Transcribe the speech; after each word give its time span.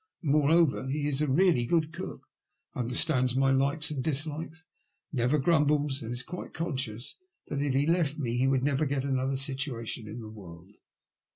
Moreover, 0.23 0.87
he 0.89 1.07
is 1.07 1.21
a 1.21 1.27
really 1.29 1.67
good 1.67 1.93
cook, 1.93 2.23
understands 2.73 3.35
my 3.35 3.51
likes 3.51 3.91
and 3.91 4.03
dislikes, 4.03 4.65
never 5.13 5.37
grumbles, 5.37 6.01
and 6.01 6.11
is 6.11 6.23
quite 6.23 6.55
conscious 6.55 7.17
that 7.49 7.61
if 7.61 7.75
he 7.75 7.85
left 7.85 8.17
me 8.17 8.35
he 8.35 8.47
would 8.47 8.63
never 8.63 8.87
get 8.87 9.05
another 9.05 9.37
situation 9.37 10.07
in 10.07 10.19
the 10.19 10.27
world. 10.31 10.73